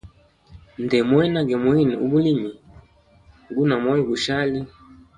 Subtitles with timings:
[0.83, 2.51] Ndemwena ge mwine u bulimi,
[3.55, 4.59] guna moyo gushali.